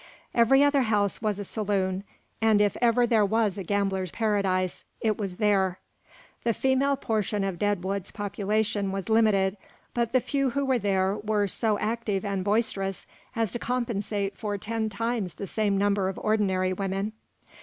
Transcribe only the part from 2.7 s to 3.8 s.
ever there was a